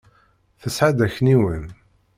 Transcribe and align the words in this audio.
Tesεa-d 0.61 0.99
akniwen. 1.05 1.65